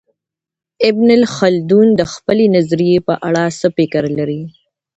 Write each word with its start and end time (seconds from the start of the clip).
ابن 0.89 1.09
خلدون 1.35 1.87
د 1.99 2.01
خپلې 2.13 2.45
نظریې 2.57 2.97
په 3.07 3.13
اړه 3.27 3.43
څه 3.59 3.67
فکر 3.77 4.03
لري؟ 4.17 4.41